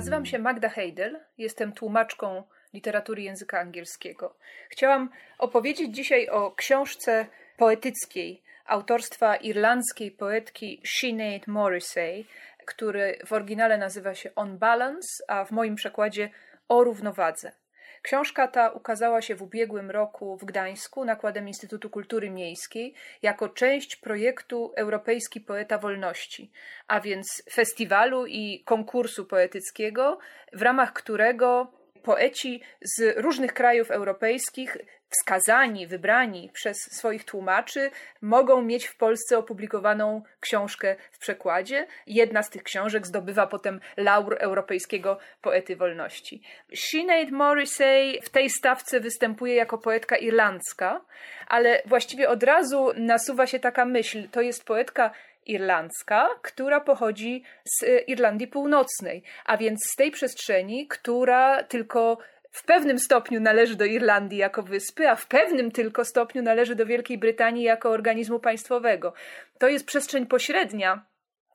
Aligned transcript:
Nazywam 0.00 0.26
się 0.26 0.38
Magda 0.38 0.68
Heidel, 0.68 1.20
jestem 1.38 1.72
tłumaczką 1.72 2.42
literatury 2.74 3.22
języka 3.22 3.60
angielskiego. 3.60 4.34
Chciałam 4.68 5.10
opowiedzieć 5.38 5.94
dzisiaj 5.94 6.28
o 6.28 6.52
książce 6.52 7.26
poetyckiej 7.56 8.42
autorstwa 8.66 9.36
irlandzkiej 9.36 10.10
poetki 10.10 10.80
Sinead 10.84 11.46
Morrissey, 11.46 12.26
który 12.66 13.18
w 13.26 13.32
oryginale 13.32 13.78
nazywa 13.78 14.14
się 14.14 14.34
On 14.34 14.58
Balance, 14.58 15.08
a 15.28 15.44
w 15.44 15.50
moim 15.50 15.74
przekładzie 15.74 16.30
O 16.68 16.84
równowadze. 16.84 17.52
Książka 18.02 18.48
ta 18.48 18.70
ukazała 18.70 19.22
się 19.22 19.34
w 19.34 19.42
ubiegłym 19.42 19.90
roku 19.90 20.36
w 20.36 20.44
Gdańsku 20.44 21.04
nakładem 21.04 21.48
Instytutu 21.48 21.90
Kultury 21.90 22.30
Miejskiej 22.30 22.94
jako 23.22 23.48
część 23.48 23.96
projektu 23.96 24.72
Europejski 24.76 25.40
Poeta 25.40 25.78
Wolności, 25.78 26.50
a 26.88 27.00
więc 27.00 27.42
festiwalu 27.52 28.26
i 28.26 28.62
konkursu 28.64 29.24
poetyckiego, 29.24 30.18
w 30.52 30.62
ramach 30.62 30.92
którego 30.92 31.72
poeci 32.02 32.62
z 32.82 33.18
różnych 33.18 33.54
krajów 33.54 33.90
europejskich, 33.90 34.76
wskazani, 35.10 35.86
wybrani 35.86 36.50
przez 36.52 36.76
swoich 36.76 37.24
tłumaczy, 37.24 37.90
mogą 38.22 38.62
mieć 38.62 38.86
w 38.86 38.96
Polsce 38.96 39.38
opublikowaną 39.38 40.22
książkę 40.40 40.96
w 41.12 41.18
przekładzie. 41.18 41.86
Jedna 42.06 42.42
z 42.42 42.50
tych 42.50 42.62
książek 42.62 43.06
zdobywa 43.06 43.46
potem 43.46 43.80
laur 43.96 44.36
Europejskiego 44.38 45.18
Poety 45.42 45.76
Wolności. 45.76 46.42
Sinead 46.74 47.30
Morrissey 47.30 48.20
w 48.22 48.30
tej 48.30 48.50
stawce 48.50 49.00
występuje 49.00 49.54
jako 49.54 49.78
poetka 49.78 50.16
irlandzka, 50.16 51.00
ale 51.46 51.82
właściwie 51.86 52.28
od 52.28 52.42
razu 52.42 52.92
nasuwa 52.96 53.46
się 53.46 53.60
taka 53.60 53.84
myśl, 53.84 54.28
to 54.28 54.40
jest 54.40 54.64
poetka 54.64 55.10
irlandzka, 55.46 56.28
która 56.42 56.80
pochodzi 56.80 57.44
z 57.64 58.08
Irlandii 58.08 58.48
Północnej, 58.48 59.22
a 59.44 59.56
więc 59.56 59.80
z 59.92 59.96
tej 59.96 60.10
przestrzeni, 60.10 60.88
która 60.88 61.62
tylko 61.62 62.18
w 62.50 62.64
pewnym 62.64 62.98
stopniu 62.98 63.40
należy 63.40 63.76
do 63.76 63.84
Irlandii 63.84 64.38
jako 64.38 64.62
wyspy, 64.62 65.08
a 65.08 65.16
w 65.16 65.26
pewnym 65.26 65.70
tylko 65.70 66.04
stopniu 66.04 66.42
należy 66.42 66.74
do 66.74 66.86
Wielkiej 66.86 67.18
Brytanii 67.18 67.64
jako 67.64 67.90
organizmu 67.90 68.40
państwowego. 68.40 69.12
To 69.58 69.68
jest 69.68 69.86
przestrzeń 69.86 70.26
pośrednia. 70.26 71.06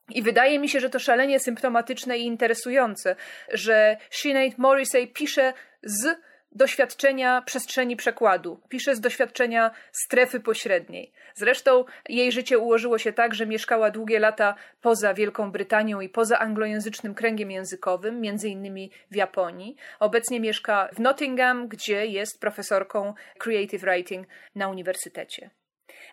I 0.09 0.21
wydaje 0.21 0.59
mi 0.59 0.69
się, 0.69 0.79
że 0.79 0.89
to 0.89 0.99
szalenie 0.99 1.39
symptomatyczne 1.39 2.17
i 2.17 2.25
interesujące, 2.25 3.15
że 3.53 3.97
Sinead 4.09 4.57
Morrissey 4.57 5.07
pisze 5.07 5.53
z 5.83 6.17
doświadczenia 6.51 7.41
przestrzeni 7.41 7.95
przekładu, 7.95 8.59
pisze 8.69 8.95
z 8.95 8.99
doświadczenia 8.99 9.71
strefy 9.91 10.39
pośredniej. 10.39 11.11
Zresztą 11.35 11.85
jej 12.09 12.31
życie 12.31 12.59
ułożyło 12.59 12.97
się 12.97 13.13
tak, 13.13 13.35
że 13.35 13.45
mieszkała 13.45 13.91
długie 13.91 14.19
lata 14.19 14.55
poza 14.81 15.13
Wielką 15.13 15.51
Brytanią 15.51 16.01
i 16.01 16.09
poza 16.09 16.39
anglojęzycznym 16.39 17.15
kręgiem 17.15 17.51
językowym, 17.51 18.21
między 18.21 18.49
innymi 18.49 18.91
w 19.11 19.15
Japonii. 19.15 19.75
Obecnie 19.99 20.39
mieszka 20.39 20.89
w 20.93 20.99
Nottingham, 20.99 21.67
gdzie 21.67 22.05
jest 22.05 22.39
profesorką 22.39 23.13
creative 23.37 23.81
writing 23.81 24.27
na 24.55 24.67
uniwersytecie. 24.67 25.49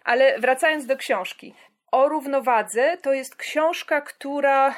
Ale 0.04 0.38
wracając 0.40 0.86
do 0.86 0.96
książki 0.96 1.54
o 1.92 2.08
równowadze 2.08 2.96
to 3.02 3.12
jest 3.12 3.36
książka, 3.36 4.00
która 4.00 4.74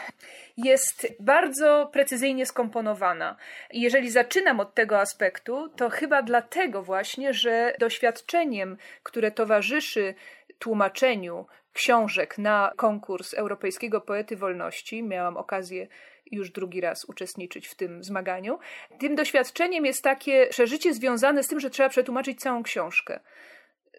jest 0.57 1.07
bardzo 1.21 1.91
precyzyjnie 1.93 2.47
skomponowana. 2.47 3.37
Jeżeli 3.73 4.11
zaczynam 4.11 4.61
od 4.61 4.75
tego 4.75 5.01
aspektu, 5.01 5.69
to 5.69 5.91
chyba 5.91 6.23
dlatego 6.23 6.83
właśnie, 6.83 7.35
że 7.35 7.75
doświadczeniem, 7.79 8.77
które 9.03 9.31
towarzyszy 9.31 10.15
tłumaczeniu 10.59 11.47
książek 11.73 12.39
na 12.39 12.73
konkurs 12.77 13.35
Europejskiego 13.35 14.01
Poety 14.01 14.37
Wolności, 14.37 15.03
miałam 15.03 15.37
okazję 15.37 15.87
już 16.31 16.51
drugi 16.51 16.81
raz 16.81 17.05
uczestniczyć 17.05 17.69
w 17.69 17.75
tym 17.75 18.05
zmaganiu. 18.05 18.59
Tym 18.99 19.15
doświadczeniem 19.15 19.87
jest 19.87 20.05
takie 20.05 20.47
przeżycie 20.47 20.95
związane 20.95 21.43
z 21.43 21.49
tym, 21.49 21.61
że 21.61 21.71
trzeba 21.71 21.89
przetłumaczyć 21.89 22.41
całą 22.41 22.63
książkę. 22.63 23.21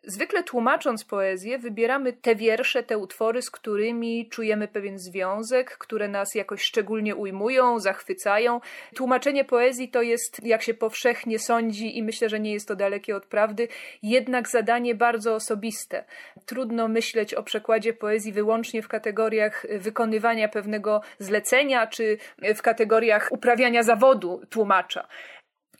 Zwykle 0.08 0.44
tłumacząc 0.44 1.04
poezję, 1.06 1.60
wybieramy 1.60 2.14
te 2.14 2.36
wiersze, 2.36 2.84
te 2.84 2.98
utwory, 2.98 3.42
z 3.42 3.52
którymi 3.52 4.30
czujemy 4.30 4.68
pewien 4.68 5.00
związek, 5.00 5.78
które 5.78 6.08
nas 6.08 6.36
jakoś 6.36 6.62
szczególnie 6.62 7.16
ujmują, 7.16 7.80
zachwycają. 7.80 8.62
Tłumaczenie 8.96 9.46
poezji 9.46 9.90
to 9.90 10.02
jest, 10.02 10.46
jak 10.46 10.62
się 10.62 10.74
powszechnie 10.74 11.40
sądzi, 11.40 11.98
i 11.98 12.04
myślę, 12.04 12.30
że 12.30 12.40
nie 12.40 12.54
jest 12.54 12.68
to 12.68 12.76
dalekie 12.76 13.16
od 13.16 13.26
prawdy, 13.26 13.68
jednak 14.04 14.50
zadanie 14.50 14.96
bardzo 14.96 15.36
osobiste. 15.36 16.04
Trudno 16.46 16.88
myśleć 16.88 17.34
o 17.34 17.44
przekładzie 17.44 17.94
poezji 17.94 18.34
wyłącznie 18.34 18.82
w 18.82 18.88
kategoriach 18.88 19.66
wykonywania 19.80 20.48
pewnego 20.48 21.02
zlecenia, 21.20 21.88
czy 21.88 22.18
w 22.56 22.62
kategoriach 22.62 23.28
uprawiania 23.32 23.84
zawodu 23.84 24.42
tłumacza. 24.50 25.08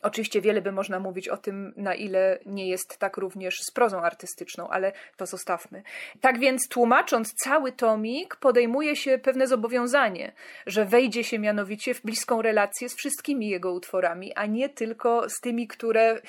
Oczywiście 0.06 0.40
wiele 0.40 0.62
by 0.62 0.72
można 0.72 1.00
mówić 1.00 1.28
o 1.28 1.36
tym, 1.36 1.72
na 1.76 1.94
ile 1.94 2.38
nie 2.46 2.68
jest 2.68 2.98
tak 2.98 3.16
również 3.16 3.60
z 3.60 3.70
prozą 3.70 4.00
artystyczną, 4.00 4.68
ale 4.68 4.92
to 5.16 5.26
zostawmy. 5.26 5.82
Tak 6.20 6.38
więc, 6.38 6.68
tłumacząc 6.68 7.34
cały 7.34 7.72
tomik, 7.72 8.36
podejmuje 8.36 8.96
się 8.96 9.18
pewne 9.18 9.46
zobowiązanie, 9.46 10.32
że 10.66 10.84
wejdzie 10.84 11.24
się 11.24 11.38
mianowicie 11.38 11.94
w 11.94 12.02
bliską 12.02 12.42
relację 12.42 12.88
z 12.88 12.96
wszystkimi 12.96 13.48
jego 13.48 13.72
utworami, 13.72 14.34
a 14.34 14.46
nie 14.46 14.68
tylko 14.68 15.28
z 15.28 15.40
tymi, 15.40 15.68
które 15.68 16.20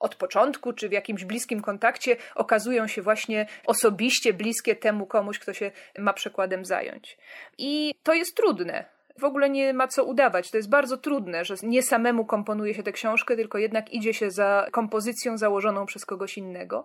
od 0.00 0.14
początku, 0.14 0.72
czy 0.72 0.88
w 0.88 0.92
jakimś 0.92 1.24
bliskim 1.24 1.62
kontakcie 1.62 2.16
okazują 2.34 2.86
się 2.86 3.02
właśnie 3.02 3.46
osobiście 3.66 4.32
bliskie 4.32 4.76
temu 4.76 5.06
komuś, 5.06 5.38
kto 5.38 5.52
się 5.52 5.70
ma 5.98 6.12
przekładem 6.12 6.64
zająć. 6.64 7.18
I 7.58 7.94
to 8.02 8.14
jest 8.14 8.36
trudne 8.36 8.84
w 9.18 9.24
ogóle 9.24 9.50
nie 9.50 9.72
ma 9.72 9.88
co 9.88 10.04
udawać. 10.04 10.50
To 10.50 10.56
jest 10.56 10.68
bardzo 10.68 10.96
trudne, 10.96 11.44
że 11.44 11.54
nie 11.62 11.82
samemu 11.82 12.24
komponuje 12.24 12.74
się 12.74 12.82
tę 12.82 12.92
książkę, 12.92 13.36
tylko 13.36 13.58
jednak 13.58 13.92
idzie 13.92 14.14
się 14.14 14.30
za 14.30 14.66
kompozycją 14.70 15.38
założoną 15.38 15.86
przez 15.86 16.06
kogoś 16.06 16.38
innego. 16.38 16.84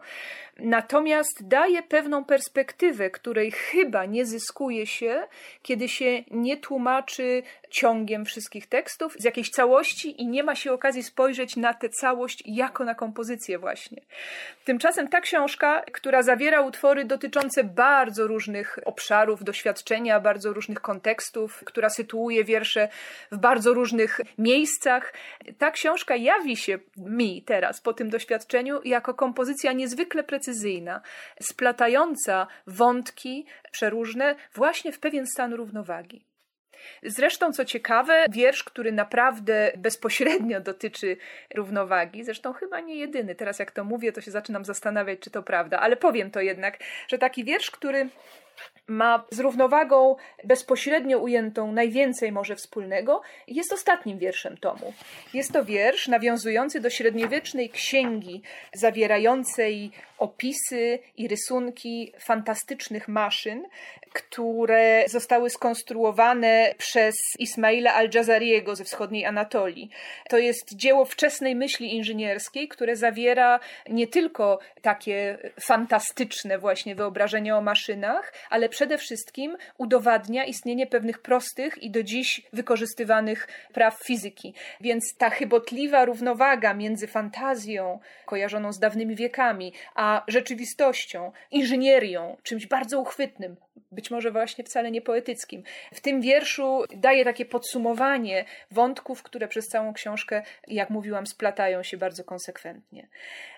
Natomiast 0.59 1.47
daje 1.47 1.83
pewną 1.83 2.25
perspektywę, 2.25 3.09
której 3.09 3.51
chyba 3.51 4.05
nie 4.05 4.25
zyskuje 4.25 4.87
się, 4.87 5.27
kiedy 5.61 5.89
się 5.89 6.23
nie 6.31 6.57
tłumaczy 6.57 7.43
ciągiem 7.69 8.25
wszystkich 8.25 8.67
tekstów 8.67 9.13
z 9.19 9.23
jakiejś 9.23 9.49
całości 9.49 10.21
i 10.21 10.27
nie 10.27 10.43
ma 10.43 10.55
się 10.55 10.71
okazji 10.73 11.03
spojrzeć 11.03 11.55
na 11.55 11.73
tę 11.73 11.89
całość 11.89 12.43
jako 12.45 12.83
na 12.83 12.95
kompozycję 12.95 13.59
właśnie. 13.59 14.01
Tymczasem 14.65 15.07
ta 15.07 15.21
książka, 15.21 15.81
która 15.91 16.21
zawiera 16.21 16.61
utwory 16.61 17.05
dotyczące 17.05 17.63
bardzo 17.63 18.27
różnych 18.27 18.79
obszarów 18.85 19.43
doświadczenia, 19.43 20.19
bardzo 20.19 20.53
różnych 20.53 20.81
kontekstów, 20.81 21.63
która 21.65 21.89
sytuuje 21.89 22.43
wiersze 22.43 22.89
w 23.31 23.37
bardzo 23.37 23.73
różnych 23.73 24.21
miejscach, 24.37 25.13
ta 25.57 25.71
książka 25.71 26.15
jawi 26.15 26.57
się 26.57 26.79
mi 26.97 27.43
teraz 27.43 27.81
po 27.81 27.93
tym 27.93 28.09
doświadczeniu 28.09 28.81
jako 28.83 29.13
kompozycja 29.13 29.73
niezwykle 29.73 30.23
precyzyjna, 30.23 31.01
splatająca 31.41 32.47
wątki 32.67 33.45
przeróżne 33.71 34.35
właśnie 34.55 34.91
w 34.91 34.99
pewien 34.99 35.27
stan 35.27 35.53
równowagi. 35.53 36.26
Zresztą, 37.03 37.53
co 37.53 37.65
ciekawe, 37.65 38.25
wiersz, 38.29 38.63
który 38.63 38.91
naprawdę 38.91 39.71
bezpośrednio 39.77 40.61
dotyczy 40.61 41.17
równowagi, 41.55 42.23
zresztą 42.23 42.53
chyba 42.53 42.79
nie 42.79 42.95
jedyny, 42.95 43.35
teraz 43.35 43.59
jak 43.59 43.71
to 43.71 43.83
mówię, 43.83 44.11
to 44.11 44.21
się 44.21 44.31
zaczynam 44.31 44.65
zastanawiać, 44.65 45.19
czy 45.19 45.31
to 45.31 45.43
prawda, 45.43 45.79
ale 45.79 45.95
powiem 45.95 46.31
to 46.31 46.41
jednak, 46.41 46.77
że 47.07 47.17
taki 47.17 47.43
wiersz, 47.43 47.71
który 47.71 48.09
ma 48.87 49.25
z 49.31 49.39
równowagą 49.39 50.15
bezpośrednio 50.43 51.17
ujętą 51.17 51.71
najwięcej 51.71 52.31
może 52.31 52.55
wspólnego, 52.55 53.21
jest 53.47 53.73
ostatnim 53.73 54.17
wierszem 54.17 54.57
tomu. 54.57 54.93
Jest 55.33 55.53
to 55.53 55.65
wiersz 55.65 56.07
nawiązujący 56.07 56.79
do 56.79 56.89
średniowiecznej 56.89 57.69
księgi, 57.69 58.41
zawierającej 58.73 59.91
opisy 60.17 60.99
i 61.17 61.27
rysunki 61.27 62.13
fantastycznych 62.19 63.07
maszyn, 63.07 63.65
które 64.13 65.03
zostały 65.07 65.49
skonstruowane 65.49 66.73
przez 66.77 67.15
Ismaila 67.39 67.93
al-Jazariego 67.93 68.75
ze 68.75 68.83
wschodniej 68.83 69.25
Anatolii. 69.25 69.89
To 70.29 70.37
jest 70.37 70.75
dzieło 70.75 71.05
wczesnej 71.05 71.55
myśli 71.55 71.95
inżynierskiej, 71.95 72.67
które 72.67 72.95
zawiera 72.95 73.59
nie 73.89 74.07
tylko 74.07 74.59
takie 74.81 75.37
fantastyczne 75.61 76.57
właśnie 76.57 76.95
wyobrażenia 76.95 77.57
o 77.57 77.61
maszynach, 77.61 78.33
ale 78.49 78.69
przede 78.69 78.97
wszystkim 78.97 79.57
udowadnia 79.77 80.45
istnienie 80.45 80.87
pewnych 80.87 81.21
prostych 81.21 81.77
i 81.77 81.91
do 81.91 82.03
dziś 82.03 82.41
wykorzystywanych 82.53 83.47
praw 83.73 83.99
fizyki. 84.05 84.53
Więc 84.81 85.17
ta 85.17 85.29
chybotliwa 85.29 86.05
równowaga 86.05 86.73
między 86.73 87.07
fantazją 87.07 87.99
kojarzoną 88.25 88.73
z 88.73 88.79
dawnymi 88.79 89.15
wiekami, 89.15 89.73
a 89.95 90.23
rzeczywistością, 90.27 91.31
inżynierią, 91.51 92.37
czymś 92.43 92.67
bardzo 92.67 92.99
uchwytnym, 92.99 93.55
być 93.91 94.11
może 94.11 94.31
właśnie 94.31 94.63
wcale 94.63 94.91
nie 94.91 95.01
poetyckim. 95.01 95.63
W 95.93 96.01
tym 96.01 96.21
wierszu 96.21 96.83
daje 96.95 97.25
takie 97.25 97.45
podsumowanie 97.45 98.45
wątków, 98.71 99.23
które 99.23 99.47
przez 99.47 99.67
całą 99.67 99.93
książkę, 99.93 100.43
jak 100.67 100.89
mówiłam, 100.89 101.27
splatają 101.27 101.83
się 101.83 101.97
bardzo 101.97 102.23
konsekwentnie. 102.23 103.07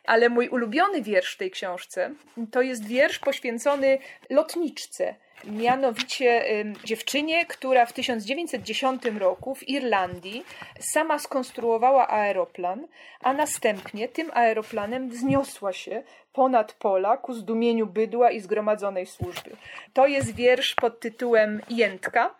Ale 0.05 0.29
mój 0.29 0.49
ulubiony 0.49 1.01
wiersz 1.01 1.35
w 1.35 1.37
tej 1.37 1.51
książce 1.51 2.11
to 2.51 2.61
jest 2.61 2.87
wiersz 2.87 3.19
poświęcony 3.19 3.97
lotniczce. 4.29 5.15
Mianowicie 5.43 6.45
dziewczynie, 6.83 7.45
która 7.45 7.85
w 7.85 7.93
1910 7.93 9.03
roku 9.19 9.55
w 9.55 9.69
Irlandii 9.69 10.45
sama 10.79 11.19
skonstruowała 11.19 12.09
aeroplan, 12.09 12.87
a 13.21 13.33
następnie 13.33 14.07
tym 14.07 14.31
aeroplanem 14.33 15.09
wzniosła 15.09 15.73
się 15.73 16.03
ponad 16.33 16.73
pola 16.73 17.17
ku 17.17 17.33
zdumieniu 17.33 17.87
bydła 17.87 18.31
i 18.31 18.39
zgromadzonej 18.39 19.05
służby. 19.05 19.51
To 19.93 20.07
jest 20.07 20.35
wiersz 20.35 20.75
pod 20.75 20.99
tytułem 20.99 21.61
Jętka, 21.69 22.35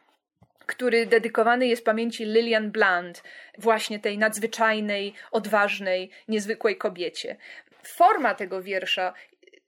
który 0.65 1.05
dedykowany 1.05 1.67
jest 1.67 1.85
pamięci 1.85 2.25
Lillian 2.25 2.71
Bland, 2.71 3.23
właśnie 3.57 3.99
tej 3.99 4.17
nadzwyczajnej, 4.17 5.13
odważnej, 5.31 6.09
niezwykłej 6.27 6.77
kobiecie. 6.77 7.35
Forma 7.83 8.35
tego 8.35 8.61
wiersza 8.61 9.13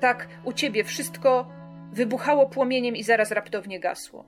Tak 0.00 0.28
u 0.44 0.52
ciebie 0.52 0.84
wszystko 0.84 1.48
wybuchało 1.92 2.46
płomieniem 2.46 2.96
i 2.96 3.02
zaraz 3.02 3.30
raptownie 3.30 3.80
gasło. 3.80 4.24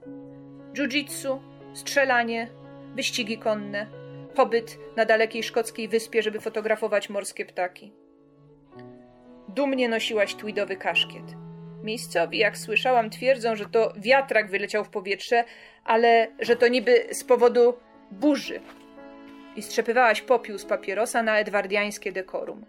Jiu-jitsu, 0.75 1.39
strzelanie, 1.75 2.49
wyścigi 2.95 3.39
konne, 3.39 3.87
pobyt 4.35 4.79
na 4.97 5.05
dalekiej 5.05 5.43
szkockiej 5.43 5.89
wyspie, 5.89 6.23
żeby 6.23 6.41
fotografować 6.41 7.11
morskie 7.11 7.45
ptaki. 7.45 8.02
Dumnie 9.55 9.89
nosiłaś 9.89 10.35
tweedowy 10.35 10.77
kaszkiet. 10.77 11.25
Miejscowi, 11.83 12.39
jak 12.39 12.59
słyszałam, 12.59 13.11
twierdzą, 13.11 13.57
że 13.57 13.67
to 13.67 13.93
wiatrak 13.97 14.51
wyleciał 14.51 14.85
w 14.85 14.89
powietrze, 14.89 15.45
ale 15.85 16.29
że 16.41 16.57
to 16.57 16.69
niby 16.69 17.07
z 17.11 17.25
powodu 17.25 17.75
burzy. 18.11 18.61
I 19.57 19.63
strzepywałaś 19.63 20.21
popiół 20.21 20.59
z 20.59 20.65
papierosa 20.65 21.23
na 21.23 21.39
edwardiańskie 21.39 22.13
dekorum. 22.13 22.67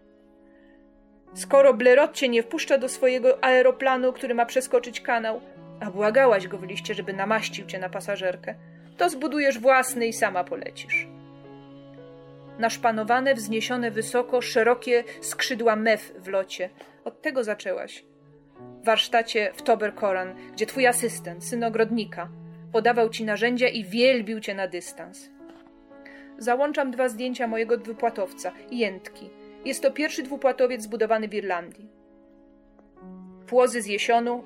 Skoro 1.34 1.74
Blerot 1.74 2.14
cię 2.14 2.30
nie 2.30 2.44
wpuszcza 2.44 2.78
do 2.78 2.90
swojego 2.90 3.44
aeroplanu, 3.44 4.14
który 4.14 4.34
ma 4.34 4.46
przeskoczyć 4.46 5.02
kanał, 5.02 5.42
a 5.80 5.92
błagałaś 5.92 6.48
go 6.48 6.58
w 6.58 6.64
liście, 6.64 6.94
żeby 6.94 7.14
namaścił 7.14 7.66
cię 7.66 7.80
na 7.80 7.90
pasażerkę, 7.90 8.56
to 8.98 9.10
zbudujesz 9.10 9.60
własny 9.60 10.08
i 10.08 10.14
sama 10.14 10.44
polecisz 10.44 11.13
naszpanowane, 12.64 13.36
wzniesione 13.36 13.92
wysoko, 13.92 14.42
szerokie 14.42 15.04
skrzydła 15.22 15.76
mew 15.76 16.14
w 16.20 16.28
locie. 16.28 16.70
Od 17.06 17.22
tego 17.22 17.44
zaczęłaś. 17.44 18.06
W 18.82 18.86
warsztacie 18.86 19.52
w 19.56 19.62
Toberkoran, 19.62 20.36
gdzie 20.54 20.66
twój 20.66 20.88
asystent, 20.88 21.44
syn 21.44 21.64
ogrodnika, 21.64 22.30
podawał 22.72 23.10
ci 23.10 23.26
narzędzia 23.26 23.68
i 23.68 23.84
wielbił 23.84 24.40
cię 24.40 24.56
na 24.56 24.68
dystans. 24.68 25.30
Załączam 26.38 26.92
dwa 26.92 27.10
zdjęcia 27.10 27.48
mojego 27.48 27.78
dwupłatowca, 27.78 28.52
jętki. 28.72 29.30
Jest 29.66 29.82
to 29.82 29.92
pierwszy 29.92 30.24
dwupłatowiec 30.24 30.82
zbudowany 30.82 31.28
w 31.28 31.34
Irlandii. 31.34 31.90
Płozy 33.48 33.82
z 33.82 33.86
jesionu, 33.86 34.44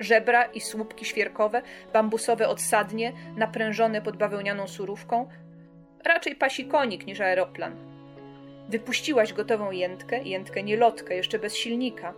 żebra 0.00 0.44
i 0.44 0.60
słupki 0.60 1.04
świerkowe, 1.04 1.62
bambusowe 1.92 2.48
odsadnie, 2.48 3.12
naprężone 3.36 4.02
pod 4.02 4.16
bawełnianą 4.16 4.68
surówką, 4.68 5.28
raczej 6.08 6.34
pasi 6.34 6.64
konik 6.64 7.06
niż 7.06 7.20
aeroplan. 7.20 7.76
Wypuściłaś 8.68 9.32
gotową 9.32 9.70
jętkę, 9.70 10.22
jętkę 10.22 10.62
nielotkę, 10.62 11.16
jeszcze 11.16 11.38
bez 11.38 11.56
silnika. 11.56 12.14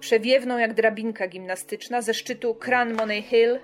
Przewiewną 0.00 0.58
jak 0.58 0.74
drabinka 0.74 1.28
gimnastyczna 1.28 2.02
ze 2.02 2.14
szczytu 2.14 2.54
Cran 2.54 2.94
Money 2.94 3.22
Hill. 3.22 3.58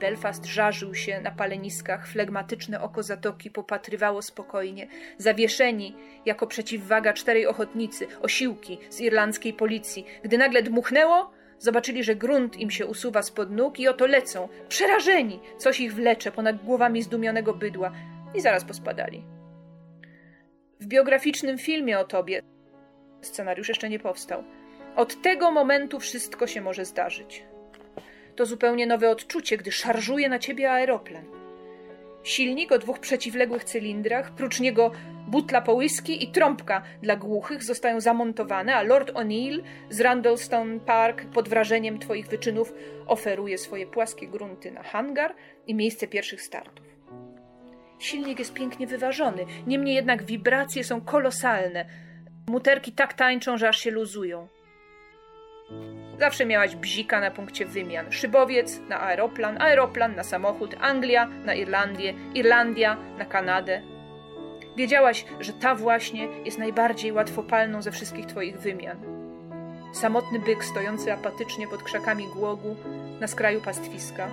Belfast 0.00 0.46
żarzył 0.46 0.94
się 0.94 1.20
na 1.20 1.30
paleniskach, 1.30 2.08
flegmatyczne 2.08 2.80
oko 2.80 3.02
zatoki 3.02 3.50
popatrywało 3.50 4.22
spokojnie. 4.22 4.86
Zawieszeni, 5.18 5.96
jako 6.26 6.46
przeciwwaga 6.46 7.12
czterej 7.12 7.46
ochotnicy, 7.46 8.06
osiłki 8.22 8.78
z 8.90 9.00
irlandzkiej 9.00 9.52
policji. 9.52 10.06
Gdy 10.22 10.38
nagle 10.38 10.62
dmuchnęło, 10.62 11.30
zobaczyli, 11.58 12.04
że 12.04 12.14
grunt 12.14 12.56
im 12.56 12.70
się 12.70 12.86
usuwa 12.86 13.22
spod 13.22 13.50
nóg 13.50 13.80
i 13.80 13.88
oto 13.88 14.06
lecą, 14.06 14.48
przerażeni, 14.68 15.40
coś 15.58 15.80
ich 15.80 15.94
wlecze 15.94 16.32
ponad 16.32 16.64
głowami 16.64 17.02
zdumionego 17.02 17.54
bydła 17.54 17.92
i 18.34 18.40
zaraz 18.40 18.64
pospadali. 18.64 19.24
W 20.80 20.86
biograficznym 20.86 21.58
filmie 21.58 21.98
o 21.98 22.04
tobie 22.04 22.42
scenariusz 23.22 23.68
jeszcze 23.68 23.88
nie 23.88 23.98
powstał. 23.98 24.44
Od 24.96 25.22
tego 25.22 25.50
momentu 25.50 26.00
wszystko 26.00 26.46
się 26.46 26.60
może 26.60 26.84
zdarzyć. 26.84 27.44
To 28.36 28.46
zupełnie 28.46 28.86
nowe 28.86 29.10
odczucie, 29.10 29.56
gdy 29.56 29.72
szarżuje 29.72 30.28
na 30.28 30.38
ciebie 30.38 30.72
aeroplan. 30.72 31.24
Silnik 32.22 32.72
o 32.72 32.78
dwóch 32.78 32.98
przeciwległych 32.98 33.64
cylindrach, 33.64 34.30
prócz 34.30 34.60
niego 34.60 34.90
butla 35.28 35.60
po 35.62 35.74
whisky 35.74 36.24
i 36.24 36.28
trąbka 36.28 36.82
dla 37.02 37.16
głuchych 37.16 37.62
zostają 37.62 38.00
zamontowane, 38.00 38.74
a 38.74 38.82
Lord 38.82 39.12
O'Neill 39.12 39.62
z 39.90 40.00
Randallstone 40.00 40.80
Park 40.80 41.24
pod 41.24 41.48
wrażeniem 41.48 41.98
twoich 41.98 42.26
wyczynów 42.26 42.74
oferuje 43.06 43.58
swoje 43.58 43.86
płaskie 43.86 44.26
grunty 44.26 44.70
na 44.70 44.82
hangar 44.82 45.34
i 45.66 45.74
miejsce 45.74 46.06
pierwszych 46.06 46.42
startów. 46.42 46.93
Silnik 48.04 48.38
jest 48.38 48.54
pięknie 48.54 48.86
wyważony, 48.86 49.46
niemniej 49.66 49.94
jednak 49.94 50.22
wibracje 50.22 50.84
są 50.84 51.00
kolosalne. 51.00 51.84
Muterki 52.48 52.92
tak 52.92 53.14
tańczą, 53.14 53.58
że 53.58 53.68
aż 53.68 53.78
się 53.78 53.90
luzują. 53.90 54.48
Zawsze 56.20 56.46
miałaś 56.46 56.76
bzika 56.76 57.20
na 57.20 57.30
punkcie 57.30 57.66
wymian. 57.66 58.12
Szybowiec 58.12 58.80
na 58.88 59.00
aeroplan, 59.00 59.62
aeroplan 59.62 60.14
na 60.14 60.24
samochód, 60.24 60.74
Anglia 60.80 61.26
na 61.26 61.54
Irlandię, 61.54 62.14
Irlandia 62.34 62.96
na 63.18 63.24
Kanadę. 63.24 63.82
Wiedziałaś, 64.76 65.24
że 65.40 65.52
ta 65.52 65.74
właśnie 65.74 66.28
jest 66.44 66.58
najbardziej 66.58 67.12
łatwopalną 67.12 67.82
ze 67.82 67.92
wszystkich 67.92 68.26
twoich 68.26 68.58
wymian. 68.58 68.98
Samotny 69.92 70.38
byk 70.38 70.64
stojący 70.64 71.12
apatycznie 71.12 71.68
pod 71.68 71.82
krzakami 71.82 72.26
głogu 72.26 72.76
na 73.20 73.26
skraju 73.26 73.60
pastwiska 73.60 74.28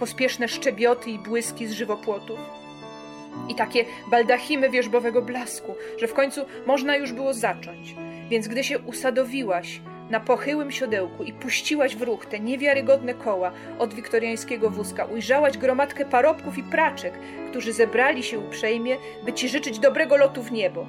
pospieszne 0.00 0.48
szczebioty 0.48 1.10
i 1.10 1.18
błyski 1.18 1.66
z 1.66 1.72
żywopłotów. 1.72 2.59
I 3.48 3.54
takie 3.54 3.84
baldachimy 4.10 4.70
wierzbowego 4.70 5.22
blasku, 5.22 5.74
że 5.98 6.08
w 6.08 6.14
końcu 6.14 6.40
można 6.66 6.96
już 6.96 7.12
było 7.12 7.34
zacząć. 7.34 7.94
Więc 8.30 8.48
gdy 8.48 8.64
się 8.64 8.78
usadowiłaś 8.78 9.80
na 10.10 10.20
pochyłym 10.20 10.70
siodełku 10.70 11.24
i 11.24 11.32
puściłaś 11.32 11.96
w 11.96 12.02
ruch 12.02 12.26
te 12.26 12.40
niewiarygodne 12.40 13.14
koła 13.14 13.52
od 13.78 13.94
wiktoriańskiego 13.94 14.70
wózka, 14.70 15.04
ujrzałaś 15.04 15.58
gromadkę 15.58 16.04
parobków 16.04 16.58
i 16.58 16.62
praczek, 16.62 17.14
którzy 17.50 17.72
zebrali 17.72 18.22
się 18.22 18.38
uprzejmie, 18.38 18.96
by 19.24 19.32
ci 19.32 19.48
życzyć 19.48 19.78
dobrego 19.78 20.16
lotu 20.16 20.42
w 20.42 20.52
niebo. 20.52 20.86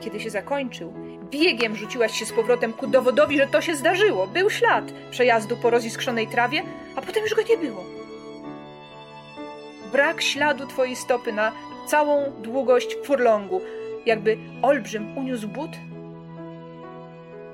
Kiedy 0.00 0.20
się 0.20 0.30
zakończył, 0.30 0.92
biegiem 1.30 1.76
rzuciłaś 1.76 2.18
się 2.18 2.26
z 2.26 2.32
powrotem 2.32 2.72
ku 2.72 2.86
dowodowi, 2.86 3.36
że 3.36 3.46
to 3.46 3.60
się 3.60 3.76
zdarzyło. 3.76 4.26
Był 4.26 4.50
ślad 4.50 4.92
przejazdu 5.10 5.56
po 5.56 5.70
roziskrzonej 5.70 6.26
trawie, 6.26 6.62
a 6.96 7.02
potem 7.02 7.22
już 7.22 7.34
go 7.34 7.42
nie 7.42 7.56
było. 7.56 7.93
Brak 9.94 10.22
śladu 10.22 10.66
twojej 10.66 10.96
stopy 10.96 11.32
na 11.32 11.52
całą 11.86 12.42
długość 12.42 12.96
furlongu, 13.04 13.60
jakby 14.06 14.36
olbrzym 14.62 15.18
uniósł 15.18 15.48
but 15.48 15.70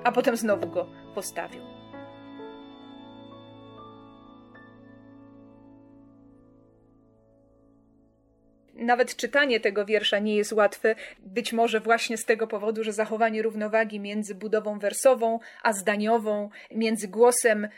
a 0.04 0.12
potem 0.12 0.36
znowu 0.36 0.66
go 0.66 0.86
postawił. 1.14 1.60
Nawet 8.74 9.16
czytanie 9.16 9.60
tego 9.60 9.84
wiersza 9.84 10.18
nie 10.18 10.36
jest 10.36 10.52
łatwe, 10.52 10.94
być 11.18 11.52
może 11.52 11.80
właśnie 11.80 12.16
z 12.16 12.24
tego 12.24 12.46
powodu, 12.46 12.84
że 12.84 12.92
zachowanie 12.92 13.42
równowagi 13.42 14.00
między 14.00 14.34
budową 14.34 14.78
wersową 14.78 15.38
a 15.62 15.72
zdaniową, 15.72 16.50
między 16.70 17.08
głosem 17.08 17.68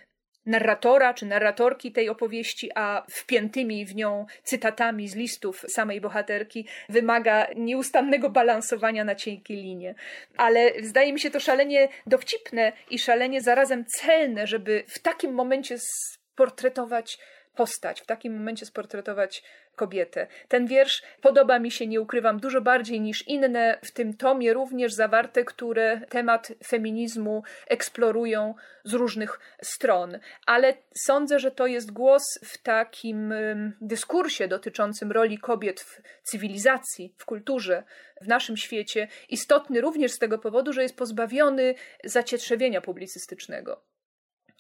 narratora 0.47 1.15
czy 1.15 1.27
narratorki 1.27 1.93
tej 1.93 2.09
opowieści, 2.09 2.71
a 2.75 3.05
wpiętymi 3.11 3.87
w 3.87 3.95
nią 3.95 4.27
cytatami 4.43 5.09
z 5.09 5.17
listów 5.17 5.65
samej 5.69 6.01
bohaterki 6.01 6.67
wymaga 6.89 7.47
nieustannego 7.57 8.31
balansowania 8.31 9.05
na 9.05 9.15
cienkiej 9.15 9.57
linie. 9.57 9.95
Ale 10.37 10.73
zdaje 10.83 11.13
mi 11.13 11.21
się 11.21 11.31
to 11.31 11.41
szalenie 11.41 11.89
dowcipne 12.07 12.73
i 12.91 12.99
szalenie 12.99 13.41
zarazem 13.41 13.85
celne, 13.85 14.47
żeby 14.47 14.85
w 14.87 14.99
takim 14.99 15.35
momencie 15.35 15.77
sportretować 15.79 17.19
postać, 17.55 18.01
w 18.01 18.07
takim 18.07 18.37
momencie 18.37 18.67
sportretować 18.67 19.43
kobietę. 19.77 20.27
Ten 20.49 20.67
wiersz 20.67 21.03
podoba 21.21 21.59
mi 21.59 21.71
się, 21.71 21.87
nie 21.87 22.01
ukrywam, 22.01 22.41
dużo 22.41 22.61
bardziej 22.61 23.01
niż 23.01 23.29
inne 23.29 23.79
w 23.85 23.91
tym 23.91 24.17
tomie 24.17 24.53
również 24.53 24.93
zawarte, 24.93 25.45
które 25.45 26.01
temat 26.09 26.53
feminizmu 26.67 27.43
eksplorują 27.67 28.55
z 28.85 28.93
różnych 28.93 29.41
stron. 29.63 30.19
Ale 30.47 30.75
sądzę, 30.95 31.39
że 31.39 31.51
to 31.51 31.67
jest 31.67 31.93
głos 31.93 32.23
w 32.45 32.59
takim 32.59 33.35
dyskursie 33.81 34.49
dotyczącym 34.49 35.13
roli 35.13 35.39
kobiet 35.39 35.81
w 35.81 36.01
cywilizacji, 36.23 37.15
w 37.19 37.25
kulturze, 37.25 37.83
w 38.21 38.29
naszym 38.29 38.57
świecie, 38.57 39.09
istotny 39.29 39.81
również 39.81 40.13
z 40.13 40.19
tego 40.19 40.39
powodu, 40.39 40.73
że 40.73 40.83
jest 40.83 40.97
pozbawiony 40.97 41.75
zacietrzewienia 42.05 42.81
publicystycznego. 42.81 43.92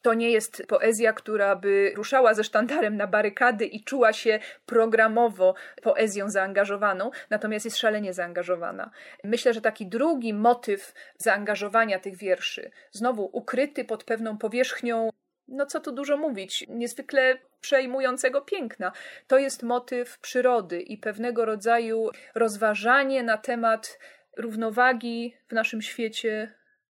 To 0.02 0.14
nie 0.14 0.30
jest 0.30 0.62
poezja, 0.68 1.12
która 1.12 1.56
by 1.56 1.92
ruszała 1.96 2.34
ze 2.34 2.44
sztandarem 2.44 2.96
na 2.96 3.06
barykady 3.06 3.66
i 3.66 3.84
czuła 3.84 4.12
się 4.12 4.38
programowo 4.66 5.54
poezją 5.82 6.30
zaangażowaną, 6.30 7.10
natomiast 7.30 7.64
jest 7.64 7.78
szalenie 7.78 8.12
zaangażowana. 8.12 8.90
Myślę, 9.24 9.54
że 9.54 9.60
taki 9.60 9.86
drugi 9.86 10.34
motyw 10.34 10.94
zaangażowania 11.18 11.98
tych 11.98 12.16
wierszy, 12.16 12.70
znowu 12.90 13.30
ukryty 13.32 13.84
pod 13.84 14.04
pewną 14.04 14.38
powierzchnią 14.38 15.10
no 15.48 15.66
co 15.66 15.80
tu 15.80 15.92
dużo 15.92 16.16
mówić, 16.16 16.64
niezwykle 16.68 17.38
przejmującego 17.60 18.40
piękna. 18.40 18.92
To 19.26 19.38
jest 19.38 19.62
motyw 19.62 20.18
przyrody 20.18 20.80
i 20.80 20.98
pewnego 20.98 21.44
rodzaju 21.44 22.10
rozważanie 22.34 23.22
na 23.22 23.38
temat 23.38 23.98
równowagi 24.36 25.36
w 25.48 25.52
naszym 25.52 25.82
świecie 25.82 26.54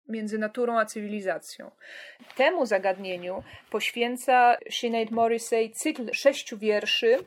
między 0.09 0.39
naturą 0.39 0.79
a 0.79 0.87
cywilizacją. 0.87 1.71
Temu 2.37 2.67
zagadnieniu 2.67 3.43
poświęca 3.71 4.57
Sinead 4.71 5.11
Morrissey 5.11 5.71
cykl 5.71 6.13
sześciu 6.13 6.59
wierszy, 6.59 7.19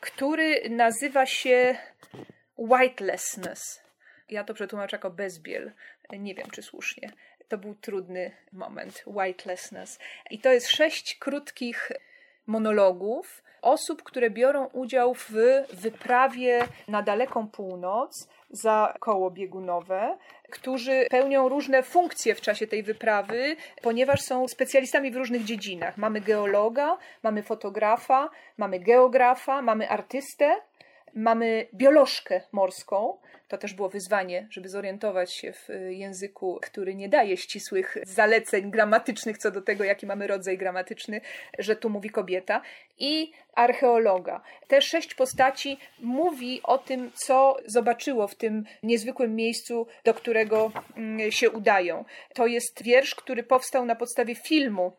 który 0.00 0.70
nazywa 0.70 1.26
się 1.26 1.76
Whitelessness. 2.58 3.82
Ja 4.28 4.44
to 4.44 4.54
przetłumaczę 4.54 4.96
jako 4.96 5.10
bezbiel. 5.10 5.72
Nie 6.18 6.34
wiem, 6.34 6.50
czy 6.50 6.62
słusznie. 6.62 7.12
To 7.48 7.58
był 7.58 7.74
trudny 7.74 8.36
moment. 8.52 9.04
Whitelessness. 9.06 9.98
I 10.30 10.38
to 10.38 10.52
jest 10.52 10.68
sześć 10.68 11.18
krótkich 11.18 11.92
monologów 12.46 13.42
osób, 13.62 14.02
które 14.02 14.30
biorą 14.30 14.66
udział 14.72 15.14
w 15.14 15.30
wyprawie 15.72 16.68
na 16.88 17.02
daleką 17.02 17.48
północ 17.48 18.28
za 18.50 18.94
koło 19.00 19.30
biegunowe, 19.30 20.18
którzy 20.50 21.06
pełnią 21.10 21.48
różne 21.48 21.82
funkcje 21.82 22.34
w 22.34 22.40
czasie 22.40 22.66
tej 22.66 22.82
wyprawy, 22.82 23.56
ponieważ 23.82 24.20
są 24.20 24.48
specjalistami 24.48 25.10
w 25.10 25.16
różnych 25.16 25.44
dziedzinach. 25.44 25.96
Mamy 25.96 26.20
geologa, 26.20 26.98
mamy 27.22 27.42
fotografa, 27.42 28.30
mamy 28.56 28.80
geografa, 28.80 29.62
mamy 29.62 29.88
artystę, 29.88 30.56
mamy 31.14 31.66
biolożkę 31.74 32.40
morską, 32.52 33.18
to 33.48 33.58
też 33.58 33.74
było 33.74 33.88
wyzwanie, 33.88 34.46
żeby 34.50 34.68
zorientować 34.68 35.34
się 35.34 35.52
w 35.52 35.70
y, 35.70 35.94
języku, 35.94 36.58
który 36.62 36.94
nie 36.94 37.08
daje 37.08 37.36
ścisłych 37.36 37.96
zaleceń 38.02 38.70
gramatycznych 38.70 39.38
co 39.38 39.50
do 39.50 39.62
tego, 39.62 39.84
jaki 39.84 40.06
mamy 40.06 40.26
rodzaj 40.26 40.58
gramatyczny, 40.58 41.20
że 41.58 41.76
tu 41.76 41.90
mówi 41.90 42.10
kobieta. 42.10 42.62
I 42.98 43.32
archeologa. 43.54 44.42
Te 44.68 44.82
sześć 44.82 45.14
postaci 45.14 45.78
mówi 45.98 46.60
o 46.62 46.78
tym, 46.78 47.10
co 47.14 47.56
zobaczyło 47.66 48.28
w 48.28 48.34
tym 48.34 48.64
niezwykłym 48.82 49.36
miejscu, 49.36 49.86
do 50.04 50.14
którego 50.14 50.72
mm, 50.96 51.32
się 51.32 51.50
udają. 51.50 52.04
To 52.34 52.46
jest 52.46 52.82
wiersz, 52.82 53.14
który 53.14 53.42
powstał 53.42 53.84
na 53.84 53.96
podstawie 53.96 54.34
filmu 54.34 54.92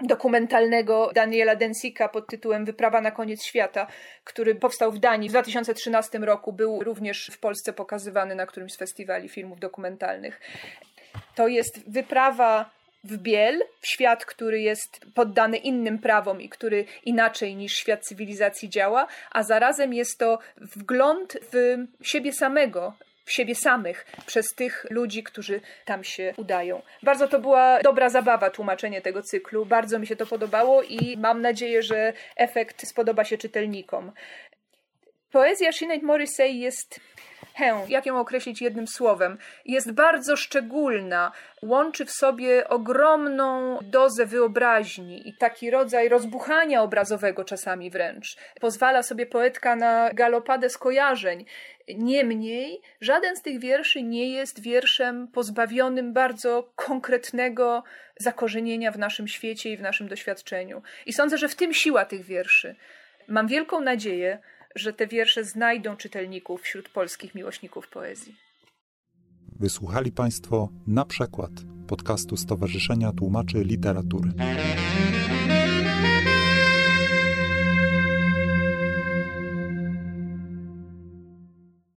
dokumentalnego 0.00 1.10
Daniela 1.14 1.56
Densika 1.56 2.08
pod 2.08 2.26
tytułem 2.26 2.64
Wyprawa 2.64 3.00
na 3.00 3.10
koniec 3.10 3.44
świata, 3.44 3.86
który 4.24 4.54
powstał 4.54 4.92
w 4.92 4.98
Danii 4.98 5.28
w 5.28 5.32
2013 5.32 6.18
roku, 6.18 6.52
był 6.52 6.84
również 6.84 7.30
w 7.32 7.38
Polsce 7.38 7.72
pokazywany 7.72 8.34
na 8.34 8.46
którymś 8.46 8.72
z 8.72 8.76
festiwali 8.76 9.28
filmów 9.28 9.60
dokumentalnych. 9.60 10.40
To 11.34 11.48
jest 11.48 11.90
wyprawa 11.90 12.70
w 13.04 13.18
biel, 13.18 13.62
w 13.80 13.86
świat, 13.86 14.24
który 14.24 14.60
jest 14.60 15.00
poddany 15.14 15.56
innym 15.56 15.98
prawom 15.98 16.40
i 16.40 16.48
który 16.48 16.84
inaczej 17.04 17.56
niż 17.56 17.72
świat 17.72 18.04
cywilizacji 18.04 18.68
działa, 18.68 19.06
a 19.32 19.42
zarazem 19.42 19.94
jest 19.94 20.18
to 20.18 20.38
wgląd 20.56 21.38
w 21.52 21.76
siebie 22.02 22.32
samego, 22.32 22.94
siebie 23.30 23.54
samych 23.54 24.06
przez 24.26 24.46
tych 24.54 24.86
ludzi, 24.90 25.22
którzy 25.22 25.60
tam 25.84 26.04
się 26.04 26.34
udają. 26.36 26.82
Bardzo 27.02 27.28
to 27.28 27.40
była 27.40 27.80
dobra 27.82 28.08
zabawa 28.08 28.50
tłumaczenie 28.50 29.02
tego 29.02 29.22
cyklu. 29.22 29.66
Bardzo 29.66 29.98
mi 29.98 30.06
się 30.06 30.16
to 30.16 30.26
podobało 30.26 30.82
i 30.82 31.16
mam 31.16 31.40
nadzieję, 31.40 31.82
że 31.82 32.12
efekt 32.36 32.88
spodoba 32.88 33.24
się 33.24 33.38
czytelnikom. 33.38 34.12
Poezja 35.32 35.72
Sinead 35.72 36.02
Morrissey 36.02 36.58
jest 36.58 37.00
Jak 37.88 38.06
ją 38.06 38.20
określić 38.20 38.62
jednym 38.62 38.86
słowem, 38.88 39.38
jest 39.64 39.92
bardzo 39.92 40.36
szczególna, 40.36 41.32
łączy 41.62 42.04
w 42.04 42.10
sobie 42.10 42.68
ogromną 42.68 43.78
dozę 43.82 44.26
wyobraźni 44.26 45.28
i 45.28 45.36
taki 45.36 45.70
rodzaj 45.70 46.08
rozbuchania 46.08 46.82
obrazowego 46.82 47.44
czasami 47.44 47.90
wręcz. 47.90 48.36
Pozwala 48.60 49.02
sobie 49.02 49.26
poetka 49.26 49.76
na 49.76 50.10
galopadę 50.12 50.70
skojarzeń. 50.70 51.44
Niemniej, 51.88 52.80
żaden 53.00 53.36
z 53.36 53.42
tych 53.42 53.60
wierszy 53.60 54.02
nie 54.02 54.30
jest 54.30 54.60
wierszem 54.60 55.28
pozbawionym 55.28 56.12
bardzo 56.12 56.72
konkretnego 56.76 57.82
zakorzenienia 58.16 58.90
w 58.90 58.98
naszym 58.98 59.28
świecie 59.28 59.70
i 59.70 59.76
w 59.76 59.82
naszym 59.82 60.08
doświadczeniu. 60.08 60.82
I 61.06 61.12
sądzę, 61.12 61.38
że 61.38 61.48
w 61.48 61.54
tym 61.54 61.74
siła 61.74 62.04
tych 62.04 62.24
wierszy. 62.24 62.76
Mam 63.28 63.46
wielką 63.46 63.80
nadzieję, 63.80 64.38
że 64.74 64.92
te 64.92 65.06
wiersze 65.06 65.44
znajdą 65.44 65.96
czytelników 65.96 66.62
wśród 66.62 66.88
polskich 66.88 67.34
miłośników 67.34 67.88
poezji. 67.88 68.36
Wysłuchali 69.58 70.12
Państwo 70.12 70.68
na 70.86 71.04
przykład 71.04 71.50
podcastu 71.86 72.36
Stowarzyszenia 72.36 73.12
Tłumaczy 73.12 73.58
Literatury. 73.64 74.32